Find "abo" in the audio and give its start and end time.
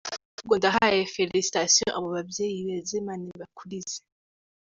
1.97-2.07